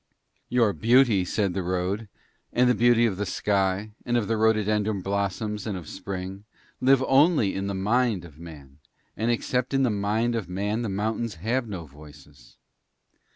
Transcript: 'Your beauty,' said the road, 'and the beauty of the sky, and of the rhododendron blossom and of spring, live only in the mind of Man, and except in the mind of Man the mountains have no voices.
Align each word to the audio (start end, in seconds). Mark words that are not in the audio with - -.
'Your 0.49 0.73
beauty,' 0.73 1.23
said 1.23 1.53
the 1.53 1.61
road, 1.61 2.09
'and 2.51 2.67
the 2.67 2.73
beauty 2.73 3.05
of 3.05 3.17
the 3.17 3.25
sky, 3.27 3.91
and 4.03 4.17
of 4.17 4.27
the 4.27 4.35
rhododendron 4.35 5.01
blossom 5.01 5.59
and 5.67 5.77
of 5.77 5.87
spring, 5.87 6.43
live 6.81 7.03
only 7.03 7.53
in 7.53 7.67
the 7.67 7.75
mind 7.75 8.25
of 8.25 8.39
Man, 8.39 8.79
and 9.15 9.29
except 9.29 9.75
in 9.75 9.83
the 9.83 9.91
mind 9.91 10.33
of 10.33 10.49
Man 10.49 10.81
the 10.81 10.89
mountains 10.89 11.35
have 11.35 11.67
no 11.69 11.85
voices. 11.85 12.57